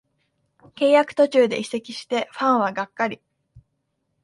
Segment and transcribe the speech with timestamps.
[0.75, 3.21] 契約途中で移籍してファンはがっかり